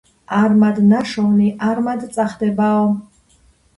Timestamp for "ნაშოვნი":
0.93-1.51